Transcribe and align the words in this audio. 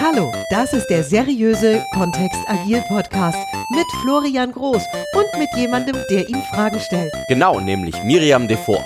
Hallo, 0.00 0.32
das 0.50 0.72
ist 0.72 0.86
der 0.88 1.02
seriöse 1.02 1.84
Kontext 1.92 2.38
Agil 2.46 2.82
Podcast 2.88 3.38
mit 3.70 3.86
Florian 4.02 4.52
Groß 4.52 4.82
und 5.14 5.38
mit 5.38 5.48
jemandem, 5.56 5.96
der 6.10 6.28
ihm 6.28 6.40
Fragen 6.54 6.78
stellt. 6.80 7.12
Genau, 7.28 7.60
nämlich 7.60 8.00
Miriam 8.04 8.46
Devor. 8.46 8.84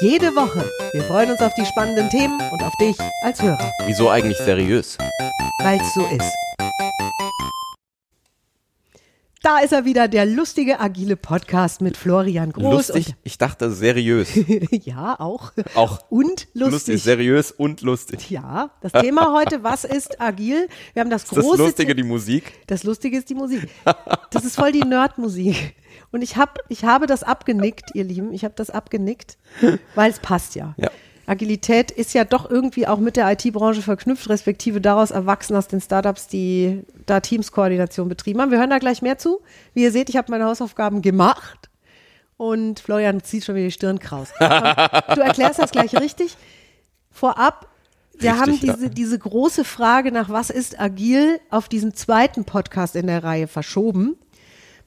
Jede 0.00 0.34
Woche. 0.34 0.64
Wir 0.92 1.02
freuen 1.04 1.30
uns 1.30 1.40
auf 1.40 1.52
die 1.54 1.66
spannenden 1.66 2.08
Themen 2.10 2.40
und 2.50 2.62
auf 2.62 2.74
dich 2.76 2.96
als 3.22 3.42
Hörer, 3.42 3.72
Wieso 3.86 4.08
eigentlich 4.08 4.38
seriös? 4.38 4.96
weil 5.58 5.80
es 5.80 5.94
so 5.94 6.04
ist. 6.06 6.32
Da 9.42 9.58
ist 9.58 9.72
er 9.72 9.84
wieder, 9.84 10.06
der 10.06 10.24
lustige 10.24 10.78
agile 10.78 11.16
Podcast 11.16 11.80
mit 11.80 11.96
Florian 11.96 12.52
Groß. 12.52 12.88
Lustig? 12.94 13.16
Ich 13.24 13.38
dachte 13.38 13.72
seriös. 13.72 14.28
Ja, 14.84 15.18
auch. 15.18 15.52
Auch 15.74 16.04
Und 16.10 16.46
lustig. 16.54 16.72
lustig, 16.72 17.02
seriös 17.02 17.50
und 17.50 17.80
lustig. 17.82 18.30
Ja, 18.30 18.70
das 18.80 18.92
Thema 18.92 19.32
heute, 19.34 19.62
was 19.64 19.84
ist 19.84 20.20
agil? 20.20 20.68
Wir 20.92 21.00
haben 21.00 21.10
das 21.10 21.24
Ist 21.24 21.32
das 21.36 21.44
große 21.44 21.62
Lustige 21.62 21.94
die 21.96 22.04
Musik? 22.04 22.52
Das 22.68 22.84
Lustige 22.84 23.18
ist 23.18 23.30
die 23.30 23.34
Musik. 23.34 23.68
Das 24.30 24.44
ist 24.44 24.54
voll 24.54 24.70
die 24.70 24.84
Nerdmusik. 24.84 25.74
Und 26.12 26.22
ich, 26.22 26.36
hab, 26.36 26.60
ich 26.68 26.84
habe 26.84 27.06
das 27.06 27.24
abgenickt, 27.24 27.90
ihr 27.94 28.04
Lieben. 28.04 28.32
Ich 28.32 28.44
habe 28.44 28.54
das 28.56 28.70
abgenickt, 28.70 29.38
weil 29.96 30.10
es 30.10 30.20
passt 30.20 30.54
ja. 30.54 30.74
Ja. 30.76 30.90
Agilität 31.26 31.90
ist 31.90 32.14
ja 32.14 32.24
doch 32.24 32.50
irgendwie 32.50 32.86
auch 32.86 32.98
mit 32.98 33.16
der 33.16 33.30
IT-Branche 33.30 33.82
verknüpft, 33.82 34.28
respektive 34.28 34.80
daraus 34.80 35.10
erwachsen 35.10 35.56
aus 35.56 35.68
den 35.68 35.80
Startups, 35.80 36.26
die 36.26 36.82
da 37.06 37.20
Teamskoordination 37.20 38.08
betrieben 38.08 38.40
haben. 38.40 38.50
Wir 38.50 38.58
hören 38.58 38.70
da 38.70 38.78
gleich 38.78 39.02
mehr 39.02 39.18
zu. 39.18 39.40
Wie 39.74 39.82
ihr 39.82 39.92
seht, 39.92 40.08
ich 40.08 40.16
habe 40.16 40.30
meine 40.30 40.46
Hausaufgaben 40.46 41.00
gemacht 41.00 41.70
und 42.36 42.80
Florian 42.80 43.22
zieht 43.22 43.44
schon 43.44 43.54
wieder 43.54 43.66
die 43.66 43.72
Stirn 43.72 43.98
kraus. 43.98 44.30
Du 44.40 45.20
erklärst 45.20 45.58
das 45.58 45.70
gleich 45.70 45.94
richtig. 45.94 46.36
Vorab, 47.10 47.68
wir 48.18 48.32
Richtig, 48.32 48.40
haben 48.40 48.66
ja. 48.66 48.74
diese, 48.74 48.90
diese 48.90 49.18
große 49.18 49.64
Frage 49.64 50.12
nach 50.12 50.28
was 50.28 50.50
ist 50.50 50.78
agil 50.80 51.40
auf 51.50 51.68
diesen 51.68 51.94
zweiten 51.94 52.44
Podcast 52.44 52.96
in 52.96 53.06
der 53.06 53.24
Reihe 53.24 53.48
verschoben, 53.48 54.16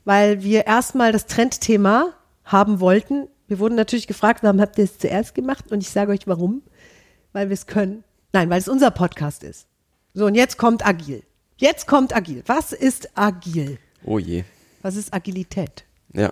weil 0.05 0.43
wir 0.43 0.67
erstmal 0.67 1.11
das 1.11 1.25
Trendthema 1.25 2.13
haben 2.43 2.79
wollten. 2.79 3.27
Wir 3.47 3.59
wurden 3.59 3.75
natürlich 3.75 4.07
gefragt, 4.07 4.43
warum 4.43 4.59
habt 4.59 4.77
ihr 4.77 4.85
es 4.85 4.97
zuerst 4.97 5.35
gemacht? 5.35 5.71
Und 5.71 5.81
ich 5.81 5.89
sage 5.89 6.11
euch 6.11 6.27
warum. 6.27 6.61
Weil 7.33 7.49
wir 7.49 7.53
es 7.53 7.67
können. 7.67 8.03
Nein, 8.33 8.49
weil 8.49 8.59
es 8.59 8.67
unser 8.67 8.91
Podcast 8.91 9.43
ist. 9.43 9.67
So, 10.13 10.25
und 10.25 10.35
jetzt 10.35 10.57
kommt 10.57 10.85
agil. 10.85 11.23
Jetzt 11.57 11.87
kommt 11.87 12.15
agil. 12.15 12.43
Was 12.45 12.73
ist 12.73 13.17
agil? 13.17 13.77
Oh 14.03 14.19
je. 14.19 14.43
Was 14.81 14.95
ist 14.95 15.13
Agilität? 15.13 15.83
Ja. 16.13 16.31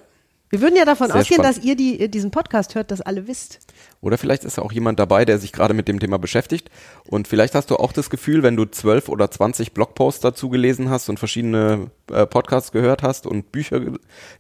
Wir 0.50 0.61
würden 0.61 0.75
ja 0.75 0.86
davon 0.86 1.08
Sehr 1.08 1.16
ausgehen, 1.16 1.41
spannend. 1.41 1.58
dass 1.58 1.66
ihr 1.66 1.75
die, 1.75 2.09
diesen 2.11 2.30
Podcast 2.30 2.75
hört, 2.75 2.91
das 2.91 3.02
alle 3.02 3.28
wisst. 3.28 3.59
Oder 4.02 4.19
vielleicht 4.19 4.44
ist 4.44 4.58
ja 4.58 4.64
auch 4.64 4.72
jemand 4.72 5.00
dabei, 5.00 5.25
der 5.25 5.39
sich 5.39 5.52
gerade 5.52 5.73
mit 5.73 5.88
dem 5.88 6.00
Thema 6.00 6.19
beschäftigt. 6.19 6.69
Und 7.08 7.28
vielleicht 7.28 7.56
hast 7.56 7.72
du 7.72 7.78
auch 7.78 7.91
das 7.91 8.11
Gefühl, 8.11 8.44
wenn 8.44 8.56
du 8.56 8.66
zwölf 8.66 9.09
oder 9.09 9.31
zwanzig 9.31 9.73
Blogposts 9.73 10.22
dazu 10.22 10.50
gelesen 10.50 10.91
hast 10.91 11.09
und 11.09 11.17
verschiedene 11.17 11.89
äh, 12.11 12.28
Podcasts 12.28 12.72
gehört 12.72 13.02
hast 13.02 13.25
und 13.25 13.52
Bücher 13.52 13.80
ge 13.80 13.94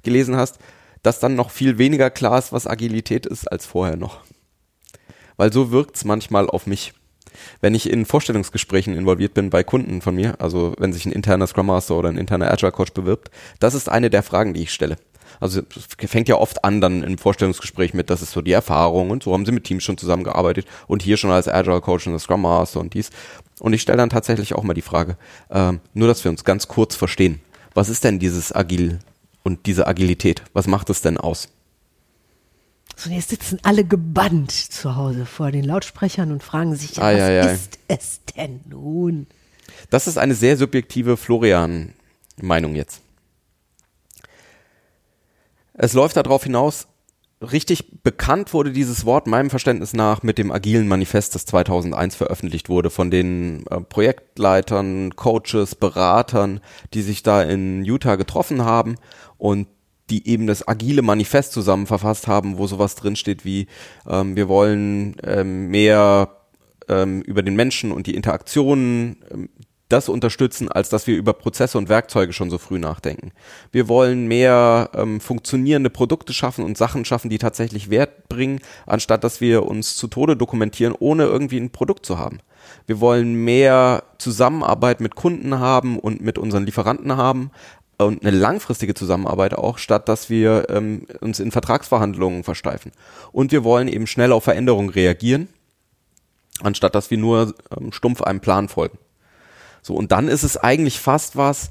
gelesen 0.03 0.35
hast, 0.35 0.59
dass 1.03 1.19
dann 1.19 1.35
noch 1.35 1.51
viel 1.51 1.77
weniger 1.77 2.09
klar 2.09 2.39
ist, 2.39 2.51
was 2.51 2.65
Agilität 2.65 3.25
ist, 3.25 3.51
als 3.51 3.65
vorher 3.65 3.97
noch. 3.97 4.21
Weil 5.37 5.53
so 5.53 5.71
wirkt's 5.71 6.05
manchmal 6.05 6.49
auf 6.49 6.65
mich. 6.65 6.93
Wenn 7.61 7.75
ich 7.75 7.89
in 7.89 8.05
Vorstellungsgesprächen 8.05 8.95
involviert 8.95 9.33
bin 9.33 9.49
bei 9.49 9.63
Kunden 9.63 10.01
von 10.01 10.15
mir, 10.15 10.39
also 10.39 10.73
wenn 10.77 10.93
sich 10.93 11.05
ein 11.05 11.11
interner 11.11 11.47
Scrum 11.47 11.67
Master 11.67 11.95
oder 11.95 12.09
ein 12.09 12.17
interner 12.17 12.51
Agile 12.51 12.71
Coach 12.71 12.93
bewirbt, 12.93 13.31
das 13.59 13.73
ist 13.73 13.89
eine 13.89 14.09
der 14.09 14.23
Fragen, 14.23 14.53
die 14.53 14.63
ich 14.63 14.71
stelle. 14.71 14.97
Also 15.39 15.61
es 15.71 16.09
fängt 16.09 16.29
ja 16.29 16.35
oft 16.35 16.63
an 16.63 16.79
dann 16.79 17.03
im 17.03 17.17
Vorstellungsgespräch 17.17 17.93
mit, 17.93 18.09
das 18.09 18.21
ist 18.21 18.31
so 18.31 18.41
die 18.41 18.51
Erfahrung 18.51 19.09
und 19.09 19.23
so 19.23 19.33
haben 19.33 19.45
sie 19.45 19.51
mit 19.51 19.63
Teams 19.63 19.83
schon 19.83 19.97
zusammengearbeitet 19.97 20.67
und 20.87 21.01
hier 21.01 21.17
schon 21.17 21.31
als 21.31 21.47
Agile 21.47 21.81
Coach 21.81 22.07
und 22.07 22.19
Scrum 22.19 22.43
Master 22.43 22.79
und 22.79 22.93
dies. 22.93 23.09
Und 23.59 23.73
ich 23.73 23.81
stelle 23.81 23.97
dann 23.97 24.09
tatsächlich 24.09 24.53
auch 24.53 24.63
mal 24.63 24.73
die 24.73 24.81
Frage, 24.81 25.17
ähm, 25.49 25.79
nur 25.93 26.07
dass 26.07 26.23
wir 26.23 26.31
uns 26.31 26.43
ganz 26.43 26.67
kurz 26.67 26.95
verstehen. 26.95 27.41
Was 27.73 27.89
ist 27.89 28.03
denn 28.03 28.19
dieses 28.19 28.53
Agil 28.53 28.99
und 29.43 29.65
diese 29.65 29.87
Agilität? 29.87 30.43
Was 30.53 30.67
macht 30.67 30.89
es 30.89 31.01
denn 31.01 31.17
aus? 31.17 31.49
So, 32.95 33.09
jetzt 33.09 33.29
sitzen 33.29 33.59
alle 33.63 33.83
gebannt 33.83 34.51
zu 34.51 34.95
Hause 34.95 35.25
vor 35.25 35.51
den 35.51 35.63
Lautsprechern 35.63 36.31
und 36.31 36.43
fragen 36.43 36.75
sich, 36.75 36.97
ja, 36.97 37.03
Ei, 37.03 37.13
was 37.15 37.21
ei, 37.21 37.41
ei. 37.41 37.53
ist 37.53 37.79
es 37.87 38.19
denn 38.35 38.61
nun? 38.67 39.27
Das 39.89 40.07
ist 40.07 40.17
eine 40.17 40.35
sehr 40.35 40.57
subjektive 40.57 41.17
Florian-Meinung 41.17 42.75
jetzt. 42.75 43.01
Es 45.73 45.93
läuft 45.93 46.17
darauf 46.17 46.43
hinaus, 46.43 46.87
richtig 47.51 48.01
bekannt 48.03 48.53
wurde 48.53 48.71
dieses 48.71 49.05
Wort 49.05 49.27
meinem 49.27 49.49
Verständnis 49.49 49.93
nach 49.93 50.23
mit 50.23 50.37
dem 50.37 50.51
agilen 50.51 50.87
Manifest, 50.87 51.35
das 51.35 51.45
2001 51.45 52.15
veröffentlicht 52.15 52.69
wurde 52.69 52.89
von 52.89 53.11
den 53.11 53.65
äh, 53.67 53.81
Projektleitern, 53.81 55.15
Coaches, 55.15 55.75
Beratern, 55.75 56.61
die 56.93 57.01
sich 57.01 57.23
da 57.23 57.41
in 57.41 57.83
Utah 57.83 58.15
getroffen 58.15 58.63
haben 58.63 58.95
und 59.37 59.67
die 60.09 60.27
eben 60.27 60.47
das 60.47 60.67
agile 60.67 61.01
Manifest 61.01 61.53
zusammen 61.53 61.87
verfasst 61.87 62.27
haben, 62.27 62.57
wo 62.57 62.67
sowas 62.67 62.95
drinsteht 62.95 63.45
wie 63.45 63.67
ähm, 64.07 64.35
wir 64.35 64.47
wollen 64.47 65.15
ähm, 65.23 65.69
mehr 65.69 66.29
ähm, 66.89 67.21
über 67.21 67.41
den 67.41 67.55
Menschen 67.55 67.91
und 67.91 68.07
die 68.07 68.15
Interaktionen 68.15 69.23
ähm, 69.31 69.49
das 69.93 70.09
unterstützen, 70.09 70.69
als 70.71 70.89
dass 70.89 71.07
wir 71.07 71.15
über 71.15 71.33
Prozesse 71.33 71.77
und 71.77 71.87
Werkzeuge 71.87 72.33
schon 72.33 72.49
so 72.49 72.57
früh 72.57 72.79
nachdenken. 72.79 73.31
Wir 73.71 73.87
wollen 73.87 74.27
mehr 74.27 74.89
ähm, 74.95 75.21
funktionierende 75.21 75.89
Produkte 75.89 76.33
schaffen 76.33 76.65
und 76.65 76.77
Sachen 76.77 77.05
schaffen, 77.05 77.29
die 77.29 77.37
tatsächlich 77.37 77.89
Wert 77.89 78.27
bringen, 78.27 78.59
anstatt 78.85 79.23
dass 79.23 79.39
wir 79.39 79.63
uns 79.63 79.95
zu 79.95 80.07
Tode 80.07 80.35
dokumentieren, 80.35 80.95
ohne 80.97 81.25
irgendwie 81.25 81.59
ein 81.59 81.69
Produkt 81.69 82.05
zu 82.05 82.17
haben. 82.17 82.39
Wir 82.87 82.99
wollen 82.99 83.35
mehr 83.35 84.03
Zusammenarbeit 84.17 84.99
mit 84.99 85.15
Kunden 85.15 85.59
haben 85.59 85.99
und 85.99 86.21
mit 86.21 86.37
unseren 86.37 86.65
Lieferanten 86.65 87.15
haben 87.15 87.51
und 87.97 88.25
eine 88.25 88.35
langfristige 88.35 88.95
Zusammenarbeit 88.95 89.53
auch, 89.53 89.77
statt 89.77 90.09
dass 90.09 90.29
wir 90.29 90.67
ähm, 90.69 91.05
uns 91.21 91.39
in 91.39 91.51
Vertragsverhandlungen 91.51 92.43
versteifen. 92.43 92.91
Und 93.31 93.51
wir 93.51 93.63
wollen 93.63 93.87
eben 93.87 94.07
schnell 94.07 94.31
auf 94.31 94.43
Veränderungen 94.45 94.89
reagieren, 94.89 95.49
anstatt 96.61 96.95
dass 96.95 97.11
wir 97.11 97.17
nur 97.19 97.53
ähm, 97.77 97.91
stumpf 97.91 98.21
einem 98.21 98.39
Plan 98.39 98.69
folgen. 98.69 98.97
So, 99.83 99.93
und 99.93 100.11
dann 100.11 100.29
ist 100.29 100.43
es 100.43 100.57
eigentlich 100.57 100.99
fast 100.99 101.35
was, 101.35 101.69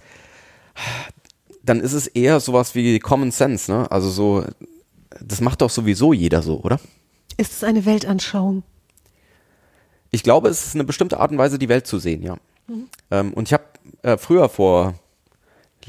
dann 1.63 1.81
ist 1.81 1.95
es 1.95 2.07
eher 2.07 2.39
sowas 2.39 2.75
wie 2.75 2.99
Common 3.01 3.33
Sense, 3.33 3.73
ne? 3.73 3.91
Also 3.91 4.11
so, 4.11 4.45
das 5.21 5.41
macht 5.41 5.63
doch 5.63 5.71
sowieso 5.71 6.13
jeder 6.13 6.43
so, 6.43 6.61
oder? 6.61 6.79
Ist 7.37 7.53
es 7.53 7.65
eine 7.65 7.85
Weltanschauung? 7.85 8.63
Ich 10.11 10.23
glaube, 10.23 10.49
es 10.49 10.67
ist 10.67 10.75
eine 10.75 10.85
bestimmte 10.85 11.19
Art 11.19 11.33
und 11.33 11.39
Weise, 11.39 11.59
die 11.59 11.71
Welt 11.71 11.87
zu 11.87 11.99
sehen, 11.99 12.23
ja. 12.23 12.37
Ähm, 13.11 13.33
und 13.33 13.49
ich 13.49 13.53
habe 13.53 13.65
äh, 14.03 14.17
früher 14.17 14.49
vor 14.49 14.95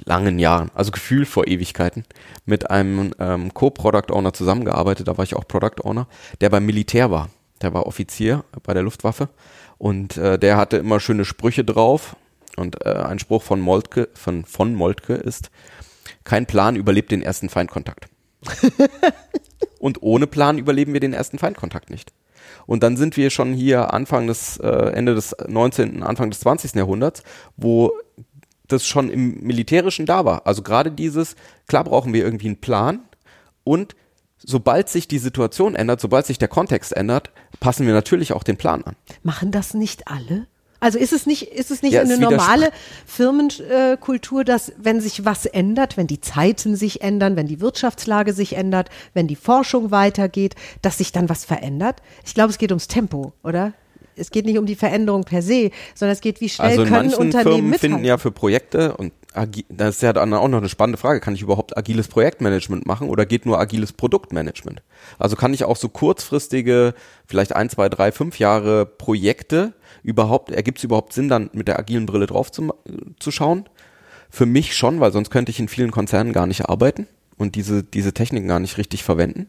langen 0.05 0.39
Jahren, 0.39 0.71
also 0.73 0.91
Gefühl 0.91 1.25
vor 1.25 1.47
Ewigkeiten, 1.47 2.03
mit 2.45 2.71
einem 2.71 3.13
ähm, 3.19 3.53
Co-Product 3.53 4.11
Owner 4.11 4.33
zusammengearbeitet, 4.33 5.07
da 5.07 5.17
war 5.17 5.23
ich 5.23 5.35
auch 5.35 5.47
Product 5.47 5.83
Owner, 5.83 6.07
der 6.41 6.49
beim 6.49 6.65
Militär 6.65 7.11
war. 7.11 7.29
Der 7.63 7.73
war 7.73 7.87
Offizier 7.87 8.43
bei 8.61 8.73
der 8.73 8.83
Luftwaffe 8.83 9.29
und 9.77 10.17
äh, 10.17 10.37
der 10.37 10.57
hatte 10.57 10.77
immer 10.77 10.99
schöne 10.99 11.25
Sprüche 11.25 11.63
drauf. 11.63 12.15
Und 12.55 12.85
äh, 12.85 12.89
ein 12.89 13.17
Spruch 13.17 13.41
von 13.41 13.59
Moltke, 13.59 14.09
von, 14.13 14.45
von 14.45 14.75
Moltke 14.75 15.15
ist, 15.15 15.49
kein 16.23 16.45
Plan 16.45 16.75
überlebt 16.75 17.11
den 17.11 17.23
ersten 17.23 17.49
Feindkontakt. 17.49 18.07
und 19.79 20.03
ohne 20.03 20.27
Plan 20.27 20.59
überleben 20.59 20.93
wir 20.93 20.99
den 20.99 21.13
ersten 21.13 21.39
Feindkontakt 21.39 21.89
nicht. 21.89 22.13
Und 22.65 22.83
dann 22.83 22.95
sind 22.95 23.17
wir 23.17 23.29
schon 23.29 23.53
hier 23.53 23.93
Anfang 23.93 24.27
des, 24.27 24.57
äh, 24.57 24.67
Ende 24.67 25.15
des 25.15 25.35
19., 25.47 26.03
Anfang 26.03 26.29
des 26.29 26.41
20. 26.41 26.75
Jahrhunderts, 26.75 27.23
wo 27.57 27.91
das 28.67 28.85
schon 28.85 29.09
im 29.09 29.41
Militärischen 29.41 30.05
da 30.05 30.25
war. 30.25 30.45
Also 30.45 30.61
gerade 30.61 30.91
dieses, 30.91 31.35
klar 31.67 31.83
brauchen 31.83 32.13
wir 32.13 32.23
irgendwie 32.23 32.47
einen 32.47 32.61
Plan 32.61 32.99
und 33.63 33.95
sobald 34.45 34.89
sich 34.89 35.07
die 35.07 35.19
Situation 35.19 35.75
ändert, 35.75 36.01
sobald 36.01 36.25
sich 36.25 36.37
der 36.37 36.47
Kontext 36.47 36.95
ändert, 36.95 37.31
passen 37.59 37.85
wir 37.85 37.93
natürlich 37.93 38.33
auch 38.33 38.43
den 38.43 38.57
Plan 38.57 38.83
an. 38.83 38.95
Machen 39.23 39.51
das 39.51 39.73
nicht 39.73 40.07
alle? 40.07 40.47
Also 40.79 40.99
ist 40.99 41.13
es 41.13 41.25
nicht, 41.25 41.43
ist 41.43 41.71
es 41.71 41.81
nicht 41.81 41.93
Ja, 41.93 42.01
eine 42.01 42.15
es 42.15 42.19
normale 42.19 42.69
Firmenkultur, 43.05 44.43
dass 44.43 44.73
wenn 44.77 44.99
sich 44.99 45.23
was 45.23 45.45
ändert, 45.45 45.95
wenn 45.95 46.07
die 46.07 46.19
Zeiten 46.19 46.75
sich 46.75 47.01
ändern, 47.01 47.37
wenn 47.37 47.47
die 47.47 47.61
Wirtschaftslage 47.61 48.33
sich 48.33 48.57
ändert, 48.57 48.89
wenn 49.13 49.27
die 49.27 49.37
Forschung 49.37 49.91
weitergeht, 49.91 50.55
dass 50.81 50.97
sich 50.97 51.13
dann 51.13 51.29
was 51.29 51.45
verändert? 51.45 52.01
Ich 52.25 52.33
glaube, 52.33 52.49
es 52.49 52.57
geht 52.57 52.71
ums 52.71 52.89
Tempo, 52.89 53.31
oder? 53.43 53.71
Es 54.17 54.29
geht 54.29 54.45
nicht 54.45 54.57
um 54.57 54.65
die 54.65 54.75
Veränderung 54.75 55.23
per 55.23 55.41
se, 55.41 55.71
sondern 55.95 56.13
es 56.13 56.21
geht, 56.21 56.41
wie 56.41 56.49
schnell 56.49 56.71
Also 56.71 56.83
können 56.83 57.13
Unternehmen 57.13 57.31
Firmen 57.31 57.69
mithalten. 57.69 57.79
finden 57.79 58.03
ja 58.03 58.17
für 58.17 58.31
Projekte 58.31 58.97
und 58.97 59.13
das 59.69 59.95
ist 59.95 60.01
ja 60.01 60.13
dann 60.13 60.33
auch 60.33 60.47
noch 60.47 60.59
eine 60.59 60.69
spannende 60.69 60.97
Frage, 60.97 61.19
kann 61.19 61.33
ich 61.33 61.41
überhaupt 61.41 61.75
agiles 61.75 62.07
Projektmanagement 62.07 62.85
machen 62.85 63.09
oder 63.09 63.25
geht 63.25 63.45
nur 63.45 63.59
agiles 63.59 63.91
Produktmanagement? 63.91 64.81
Also 65.17 65.35
kann 65.35 65.53
ich 65.53 65.63
auch 65.63 65.75
so 65.75 65.89
kurzfristige, 65.89 66.93
vielleicht 67.25 67.55
ein, 67.55 67.69
zwei, 67.69 67.89
drei, 67.89 68.11
fünf 68.11 68.37
Jahre 68.37 68.85
Projekte 68.85 69.73
überhaupt, 70.03 70.51
ergibt 70.51 70.77
es 70.77 70.83
überhaupt 70.83 71.13
Sinn, 71.13 71.29
dann 71.29 71.49
mit 71.53 71.67
der 71.67 71.79
agilen 71.79 72.05
Brille 72.05 72.27
drauf 72.27 72.51
zu, 72.51 72.73
zu 73.19 73.31
schauen? 73.31 73.65
Für 74.29 74.45
mich 74.45 74.75
schon, 74.75 74.99
weil 74.99 75.11
sonst 75.11 75.29
könnte 75.29 75.51
ich 75.51 75.59
in 75.59 75.67
vielen 75.67 75.91
Konzernen 75.91 76.33
gar 76.33 76.47
nicht 76.47 76.65
arbeiten 76.69 77.07
und 77.37 77.55
diese, 77.55 77.83
diese 77.83 78.13
Techniken 78.13 78.47
gar 78.47 78.59
nicht 78.59 78.77
richtig 78.77 79.03
verwenden. 79.03 79.47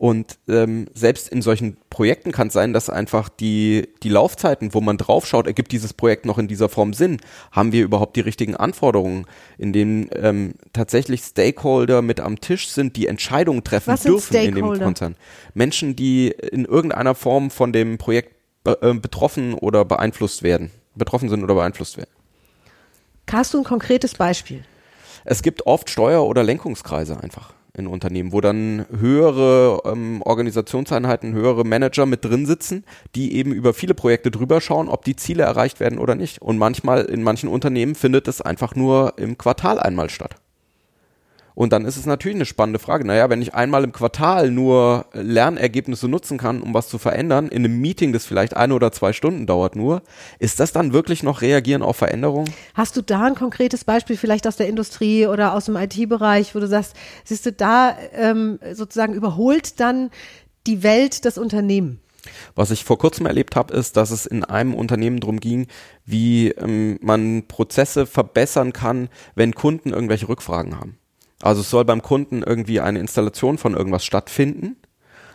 Und 0.00 0.38
ähm, 0.48 0.86
selbst 0.94 1.28
in 1.28 1.42
solchen 1.42 1.76
Projekten 1.90 2.32
kann 2.32 2.46
es 2.46 2.54
sein, 2.54 2.72
dass 2.72 2.88
einfach 2.88 3.28
die, 3.28 3.86
die 4.02 4.08
Laufzeiten, 4.08 4.72
wo 4.72 4.80
man 4.80 4.96
draufschaut, 4.96 5.46
ergibt 5.46 5.72
dieses 5.72 5.92
Projekt 5.92 6.24
noch 6.24 6.38
in 6.38 6.48
dieser 6.48 6.70
Form 6.70 6.94
Sinn? 6.94 7.18
Haben 7.52 7.72
wir 7.72 7.84
überhaupt 7.84 8.16
die 8.16 8.22
richtigen 8.22 8.56
Anforderungen, 8.56 9.26
in 9.58 9.74
denen 9.74 10.08
ähm, 10.14 10.54
tatsächlich 10.72 11.20
Stakeholder 11.20 12.00
mit 12.00 12.18
am 12.18 12.40
Tisch 12.40 12.70
sind, 12.70 12.96
die 12.96 13.08
Entscheidungen 13.08 13.62
treffen 13.62 13.92
Was 13.92 14.04
dürfen 14.04 14.36
in 14.36 14.54
dem? 14.54 14.78
Konzern? 14.78 15.16
Menschen, 15.52 15.96
die 15.96 16.28
in 16.28 16.64
irgendeiner 16.64 17.14
Form 17.14 17.50
von 17.50 17.70
dem 17.74 17.98
Projekt 17.98 18.36
be 18.64 18.78
äh, 18.80 18.94
betroffen 18.94 19.52
oder 19.52 19.84
beeinflusst 19.84 20.42
werden, 20.42 20.70
betroffen 20.94 21.28
sind 21.28 21.44
oder 21.44 21.54
beeinflusst 21.54 21.98
werden. 21.98 22.08
Hast 23.30 23.52
du 23.52 23.58
ein 23.58 23.64
konkretes 23.64 24.14
Beispiel? 24.14 24.64
Es 25.26 25.42
gibt 25.42 25.66
oft 25.66 25.90
Steuer- 25.90 26.24
oder 26.24 26.42
Lenkungskreise 26.42 27.22
einfach 27.22 27.52
in 27.76 27.86
Unternehmen, 27.86 28.32
wo 28.32 28.40
dann 28.40 28.86
höhere 28.90 29.82
ähm, 29.84 30.22
Organisationseinheiten, 30.22 31.34
höhere 31.34 31.64
Manager 31.64 32.06
mit 32.06 32.24
drin 32.24 32.46
sitzen, 32.46 32.84
die 33.14 33.34
eben 33.34 33.52
über 33.52 33.74
viele 33.74 33.94
Projekte 33.94 34.30
drüber 34.30 34.60
schauen, 34.60 34.88
ob 34.88 35.04
die 35.04 35.16
Ziele 35.16 35.42
erreicht 35.42 35.80
werden 35.80 35.98
oder 35.98 36.14
nicht. 36.14 36.42
Und 36.42 36.58
manchmal 36.58 37.04
in 37.04 37.22
manchen 37.22 37.48
Unternehmen 37.48 37.94
findet 37.94 38.28
es 38.28 38.40
einfach 38.40 38.74
nur 38.74 39.14
im 39.16 39.38
Quartal 39.38 39.78
einmal 39.78 40.10
statt. 40.10 40.39
Und 41.60 41.74
dann 41.74 41.84
ist 41.84 41.98
es 41.98 42.06
natürlich 42.06 42.36
eine 42.36 42.46
spannende 42.46 42.78
Frage. 42.78 43.06
Naja, 43.06 43.28
wenn 43.28 43.42
ich 43.42 43.52
einmal 43.52 43.84
im 43.84 43.92
Quartal 43.92 44.50
nur 44.50 45.04
Lernergebnisse 45.12 46.08
nutzen 46.08 46.38
kann, 46.38 46.62
um 46.62 46.72
was 46.72 46.88
zu 46.88 46.96
verändern, 46.96 47.48
in 47.48 47.66
einem 47.66 47.78
Meeting, 47.82 48.14
das 48.14 48.24
vielleicht 48.24 48.56
eine 48.56 48.72
oder 48.72 48.92
zwei 48.92 49.12
Stunden 49.12 49.44
dauert 49.46 49.76
nur, 49.76 50.00
ist 50.38 50.58
das 50.58 50.72
dann 50.72 50.94
wirklich 50.94 51.22
noch 51.22 51.42
Reagieren 51.42 51.82
auf 51.82 51.98
Veränderungen? 51.98 52.50
Hast 52.72 52.96
du 52.96 53.02
da 53.02 53.24
ein 53.24 53.34
konkretes 53.34 53.84
Beispiel 53.84 54.16
vielleicht 54.16 54.46
aus 54.46 54.56
der 54.56 54.68
Industrie 54.68 55.26
oder 55.26 55.52
aus 55.52 55.66
dem 55.66 55.76
IT-Bereich, 55.76 56.54
wo 56.54 56.60
du 56.60 56.66
sagst, 56.66 56.96
siehst 57.24 57.44
du, 57.44 57.52
da 57.52 57.94
ähm, 58.14 58.58
sozusagen 58.72 59.12
überholt 59.12 59.80
dann 59.80 60.08
die 60.66 60.82
Welt 60.82 61.26
das 61.26 61.36
Unternehmen? 61.36 62.00
Was 62.54 62.70
ich 62.70 62.84
vor 62.84 62.96
kurzem 62.96 63.26
erlebt 63.26 63.54
habe, 63.54 63.74
ist, 63.74 63.98
dass 63.98 64.12
es 64.12 64.24
in 64.24 64.44
einem 64.44 64.72
Unternehmen 64.72 65.20
darum 65.20 65.40
ging, 65.40 65.66
wie 66.06 66.52
ähm, 66.52 66.98
man 67.02 67.48
Prozesse 67.48 68.06
verbessern 68.06 68.72
kann, 68.72 69.10
wenn 69.34 69.54
Kunden 69.54 69.90
irgendwelche 69.90 70.26
Rückfragen 70.26 70.80
haben. 70.80 70.96
Also 71.42 71.62
es 71.62 71.70
soll 71.70 71.84
beim 71.84 72.02
Kunden 72.02 72.42
irgendwie 72.42 72.80
eine 72.80 72.98
Installation 72.98 73.58
von 73.58 73.74
irgendwas 73.74 74.04
stattfinden, 74.04 74.76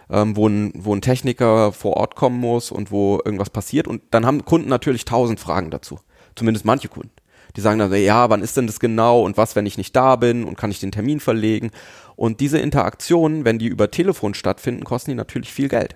ähm, 0.10 0.36
wo, 0.36 0.48
ein, 0.48 0.72
wo 0.76 0.94
ein 0.94 1.02
Techniker 1.02 1.72
vor 1.72 1.98
Ort 1.98 2.16
kommen 2.16 2.40
muss 2.40 2.72
und 2.72 2.92
wo 2.92 3.20
irgendwas 3.26 3.50
passiert. 3.50 3.88
Und 3.88 4.02
dann 4.12 4.26
haben 4.26 4.46
Kunden 4.46 4.70
natürlich 4.70 5.06
tausend 5.06 5.40
Fragen 5.40 5.72
dazu. 5.72 6.00
Zumindest 6.36 6.66
manche 6.66 6.90
Kunden. 6.90 7.12
Die 7.56 7.62
sagen 7.62 7.80
dann, 7.80 7.94
ja, 7.94 8.30
wann 8.30 8.42
ist 8.42 8.58
denn 8.58 8.68
das 8.68 8.80
genau 8.80 9.22
und 9.22 9.38
was, 9.38 9.56
wenn 9.56 9.66
ich 9.66 9.78
nicht 9.78 9.96
da 9.96 10.18
bin 10.18 10.44
und 10.44 10.58
kann 10.58 10.72
ich 10.72 10.80
den 10.80 10.92
Termin 10.92 11.20
verlegen? 11.20 11.72
Und 12.16 12.40
diese 12.40 12.60
Interaktionen, 12.60 13.46
wenn 13.46 13.60
die 13.60 13.68
über 13.68 13.90
Telefon 13.90 14.34
stattfinden, 14.34 14.84
kosten 14.84 15.12
die 15.12 15.16
natürlich 15.16 15.52
viel 15.52 15.70
Geld. 15.70 15.96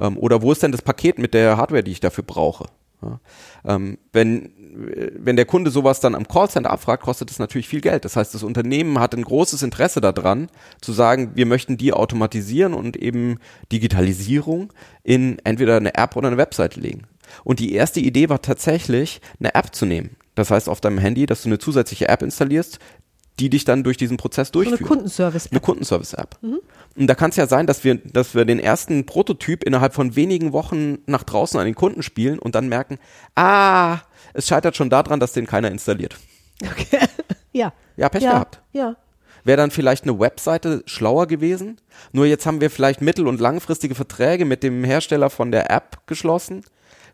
Ähm, 0.00 0.18
oder 0.18 0.42
wo 0.42 0.52
ist 0.52 0.62
denn 0.62 0.72
das 0.72 0.82
Paket 0.82 1.18
mit 1.18 1.32
der 1.32 1.56
Hardware, 1.56 1.84
die 1.84 1.92
ich 1.92 2.00
dafür 2.00 2.24
brauche? 2.24 2.66
Ja, 3.02 3.20
ähm, 3.64 3.98
wenn, 4.12 4.52
wenn 4.72 5.36
der 5.36 5.44
Kunde 5.44 5.70
sowas 5.70 6.00
dann 6.00 6.14
am 6.14 6.28
Callcenter 6.28 6.70
abfragt, 6.70 7.02
kostet 7.02 7.30
das 7.30 7.38
natürlich 7.38 7.68
viel 7.68 7.80
Geld. 7.80 8.04
Das 8.04 8.16
heißt, 8.16 8.34
das 8.34 8.42
Unternehmen 8.42 8.98
hat 8.98 9.14
ein 9.14 9.22
großes 9.22 9.62
Interesse 9.62 10.00
daran, 10.00 10.48
zu 10.80 10.92
sagen, 10.92 11.32
wir 11.34 11.46
möchten 11.46 11.76
die 11.76 11.92
automatisieren 11.92 12.74
und 12.74 12.96
eben 12.96 13.38
Digitalisierung 13.72 14.72
in 15.02 15.38
entweder 15.44 15.76
eine 15.76 15.94
App 15.94 16.16
oder 16.16 16.28
eine 16.28 16.36
Website 16.36 16.76
legen. 16.76 17.02
Und 17.44 17.60
die 17.60 17.72
erste 17.72 18.00
Idee 18.00 18.28
war 18.28 18.42
tatsächlich, 18.42 19.20
eine 19.38 19.54
App 19.54 19.74
zu 19.74 19.86
nehmen. 19.86 20.16
Das 20.34 20.50
heißt, 20.50 20.68
auf 20.68 20.80
deinem 20.80 20.98
Handy, 20.98 21.26
dass 21.26 21.42
du 21.42 21.48
eine 21.48 21.58
zusätzliche 21.58 22.08
App 22.08 22.22
installierst, 22.22 22.78
die 23.40 23.48
dich 23.50 23.64
dann 23.64 23.82
durch 23.82 23.96
diesen 23.96 24.18
Prozess 24.18 24.48
So 24.48 24.52
durchführt. 24.52 24.80
eine 24.80 24.88
Kundenservice. 24.88 25.50
Eine 25.50 25.60
Kundenservice-App. 25.60 26.36
Und 26.42 27.06
da 27.06 27.14
kann 27.14 27.30
es 27.30 27.36
ja 27.36 27.46
sein, 27.46 27.66
dass 27.66 27.84
wir, 27.84 27.96
dass 27.96 28.34
wir 28.34 28.44
den 28.44 28.60
ersten 28.60 29.06
Prototyp 29.06 29.64
innerhalb 29.64 29.94
von 29.94 30.14
wenigen 30.14 30.52
Wochen 30.52 30.98
nach 31.06 31.22
draußen 31.22 31.58
an 31.58 31.64
den 31.64 31.74
Kunden 31.74 32.02
spielen 32.02 32.38
und 32.38 32.54
dann 32.54 32.68
merken, 32.68 32.98
ah, 33.34 33.98
es 34.34 34.46
scheitert 34.46 34.76
schon 34.76 34.90
daran, 34.90 35.20
dass 35.20 35.32
den 35.32 35.46
keiner 35.46 35.70
installiert. 35.70 36.16
Okay. 36.62 36.98
ja. 37.52 37.72
Ja, 37.96 38.08
Pech 38.08 38.22
ja. 38.22 38.32
gehabt. 38.32 38.60
Ja. 38.72 38.96
Wäre 39.44 39.56
dann 39.56 39.70
vielleicht 39.70 40.04
eine 40.04 40.20
Webseite 40.20 40.82
schlauer 40.84 41.26
gewesen? 41.26 41.80
Nur 42.12 42.26
jetzt 42.26 42.44
haben 42.44 42.60
wir 42.60 42.70
vielleicht 42.70 43.00
mittel- 43.00 43.26
und 43.26 43.40
langfristige 43.40 43.94
Verträge 43.94 44.44
mit 44.44 44.62
dem 44.62 44.84
Hersteller 44.84 45.30
von 45.30 45.50
der 45.50 45.70
App 45.70 46.06
geschlossen. 46.06 46.62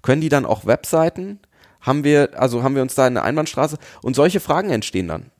Können 0.03 0.21
die 0.21 0.29
dann 0.29 0.45
auch 0.45 0.67
Webseiten? 0.67 1.39
Haben 1.81 2.03
wir, 2.03 2.31
also 2.41 2.65
haben 2.65 2.75
wir 2.75 2.83
uns 2.83 2.97
da 2.97 3.07
in 3.07 3.17
eine 3.17 3.23
Einbahnstraße? 3.23 3.79
Und 4.03 4.17
solche 4.17 4.41
Fragen 4.41 4.71
entstehen 4.71 5.07
dann. 5.07 5.31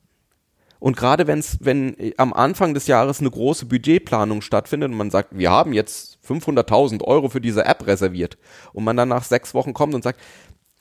Und 0.79 0.97
gerade 0.97 1.27
wenn's, 1.27 1.59
wenn 1.61 1.97
am 2.17 2.33
Anfang 2.33 2.75
des 2.75 2.87
Jahres 2.87 3.21
eine 3.21 3.31
große 3.31 3.67
Budgetplanung 3.67 4.43
stattfindet 4.43 4.91
und 4.91 4.97
man 4.97 5.11
sagt, 5.11 5.37
wir 5.37 5.51
haben 5.51 5.73
jetzt 5.73 6.19
500.000 6.27 7.03
Euro 7.03 7.29
für 7.29 7.41
diese 7.41 7.65
App 7.65 7.87
reserviert 7.87 8.37
und 8.73 8.85
man 8.85 8.97
dann 8.97 9.09
nach 9.09 9.25
sechs 9.25 9.55
Wochen 9.55 9.73
kommt 9.73 9.95
und 9.95 10.03
sagt, 10.03 10.21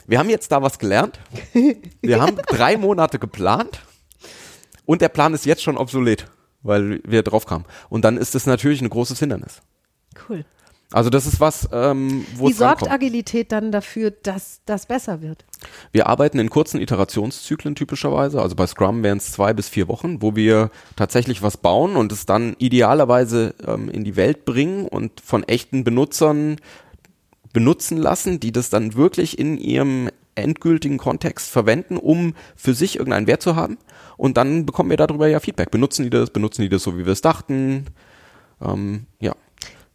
wir 0.08 0.20
haben 0.20 0.30
jetzt 0.30 0.52
da 0.52 0.62
was 0.62 0.80
gelernt, 0.80 1.20
wir 2.02 2.22
haben 2.22 2.38
drei 2.48 2.78
Monate 2.78 3.20
geplant 3.20 3.82
und 4.86 5.02
der 5.02 5.10
Plan 5.10 5.34
ist 5.34 5.46
jetzt 5.46 5.64
schon 5.64 5.78
obsolet, 5.78 6.28
weil 6.62 7.02
wir 7.04 7.24
drauf 7.24 7.46
kamen. 7.46 7.66
Und 7.90 8.06
dann 8.06 8.18
ist 8.18 8.36
es 8.36 8.46
natürlich 8.46 8.82
ein 8.82 8.90
großes 8.90 9.20
Hindernis. 9.20 9.62
Cool. 10.30 10.46
Also 10.92 11.10
das 11.10 11.26
ist 11.26 11.40
was, 11.40 11.68
ähm, 11.72 12.26
wo 12.36 12.48
Wie 12.48 12.52
es 12.52 12.58
sorgt 12.58 12.84
rankommt. 12.84 12.92
Agilität 12.92 13.52
dann 13.52 13.72
dafür, 13.72 14.12
dass 14.12 14.62
das 14.66 14.86
besser 14.86 15.22
wird? 15.22 15.44
Wir 15.92 16.08
arbeiten 16.08 16.38
in 16.38 16.50
kurzen 16.50 16.80
Iterationszyklen 16.80 17.76
typischerweise. 17.76 18.42
Also 18.42 18.56
bei 18.56 18.68
Scrum 18.68 19.02
wären 19.04 19.18
es 19.18 19.32
zwei 19.32 19.54
bis 19.54 19.68
vier 19.68 19.88
Wochen, 19.88 20.22
wo 20.22 20.36
wir 20.36 20.70
tatsächlich 20.96 21.42
was 21.42 21.58
bauen 21.58 21.96
und 21.96 22.12
es 22.12 22.26
dann 22.26 22.56
idealerweise 22.60 23.56
ähm, 23.66 23.90
in 23.90 24.04
die 24.04 24.16
Welt 24.16 24.46
bringen 24.46 24.88
und 24.88 25.22
von 25.22 25.44
echten 25.44 25.84
Benutzern 25.84 26.58
benutzen 27.52 27.98
lassen, 27.98 28.40
die 28.40 28.52
das 28.52 28.70
dann 28.70 28.96
wirklich 28.96 29.40
in 29.40 29.58
ihrem 29.58 30.10
endgültigen 30.36 30.98
Kontext 30.98 31.50
verwenden, 31.50 31.98
um 31.98 32.36
für 32.56 32.74
sich 32.74 32.98
irgendeinen 32.98 33.28
Wert 33.28 33.42
zu 33.42 33.56
haben. 33.56 33.78
Und 34.18 34.38
dann 34.38 34.66
bekommen 34.66 34.90
wir 34.90 34.98
darüber 34.98 35.28
ja 35.28 35.40
Feedback. 35.40 35.72
Benutzen 35.72 36.04
die 36.04 36.10
das? 36.10 36.30
Benutzen 36.30 36.62
die 36.62 36.70
das 36.70 36.84
so, 36.84 36.98
wie 36.98 37.06
wir 37.06 37.14
es 37.14 37.22
dachten? 37.22 37.86
Ähm, 38.62 39.08
ja. 39.20 39.34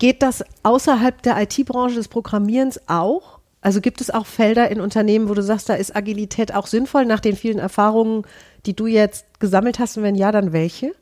Geht 0.00 0.22
das 0.22 0.42
außerhalb 0.62 1.20
der 1.22 1.40
IT-Branche 1.42 1.96
des 1.96 2.08
Programmierens 2.08 2.80
auch? 2.88 3.38
Also 3.60 3.82
gibt 3.82 4.00
es 4.00 4.10
auch 4.10 4.24
Felder 4.24 4.70
in 4.70 4.80
Unternehmen, 4.80 5.28
wo 5.28 5.34
du 5.34 5.42
sagst, 5.42 5.68
da 5.68 5.74
ist 5.74 5.94
Agilität 5.94 6.54
auch 6.54 6.66
sinnvoll 6.66 7.04
nach 7.04 7.20
den 7.20 7.36
vielen 7.36 7.58
Erfahrungen, 7.58 8.24
die 8.64 8.74
du 8.74 8.86
jetzt 8.86 9.26
gesammelt 9.40 9.78
hast? 9.78 9.98
Und 9.98 10.02
wenn 10.02 10.14
ja, 10.14 10.32
dann 10.32 10.54
welche? 10.54 10.94